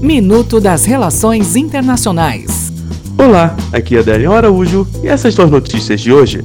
[0.00, 2.70] Minuto das Relações Internacionais.
[3.18, 6.42] Olá, aqui é Adélio Araújo e essas são as notícias de hoje.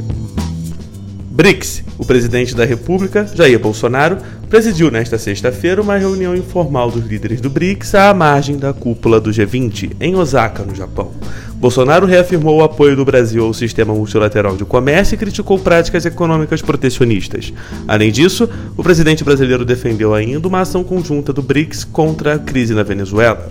[1.29, 1.83] BRICS.
[1.97, 4.17] O presidente da República, Jair Bolsonaro,
[4.51, 9.29] presidiu nesta sexta-feira uma reunião informal dos líderes do BRICS à margem da cúpula do
[9.29, 11.09] G20, em Osaka, no Japão.
[11.55, 16.61] Bolsonaro reafirmou o apoio do Brasil ao sistema multilateral de comércio e criticou práticas econômicas
[16.61, 17.53] protecionistas.
[17.87, 22.73] Além disso, o presidente brasileiro defendeu ainda uma ação conjunta do BRICS contra a crise
[22.73, 23.49] na Venezuela.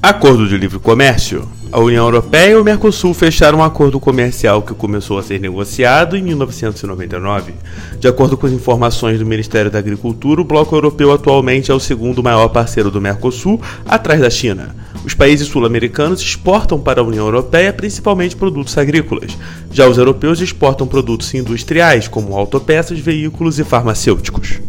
[0.00, 1.55] Acordo de livre comércio.
[1.72, 6.16] A União Europeia e o Mercosul fecharam um acordo comercial que começou a ser negociado
[6.16, 7.54] em 1999.
[7.98, 11.80] De acordo com as informações do Ministério da Agricultura, o bloco europeu atualmente é o
[11.80, 14.76] segundo maior parceiro do Mercosul, atrás da China.
[15.04, 19.36] Os países sul-americanos exportam para a União Europeia principalmente produtos agrícolas.
[19.72, 24.60] Já os europeus exportam produtos industriais, como autopeças, veículos e farmacêuticos.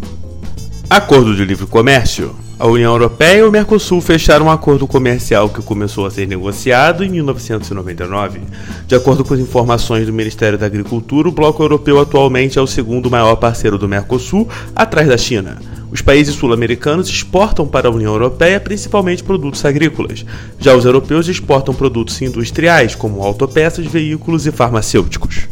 [0.90, 2.47] Acordo de livre comércio.
[2.60, 7.04] A União Europeia e o Mercosul fecharam um acordo comercial que começou a ser negociado
[7.04, 8.40] em 1999.
[8.88, 12.66] De acordo com as informações do Ministério da Agricultura, o bloco europeu atualmente é o
[12.66, 15.60] segundo maior parceiro do Mercosul, atrás da China.
[15.92, 20.26] Os países sul-americanos exportam para a União Europeia principalmente produtos agrícolas.
[20.60, 25.48] Já os europeus exportam produtos industriais, como autopeças, veículos e farmacêuticos.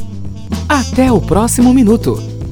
[0.67, 2.34] Até o próximo minuto.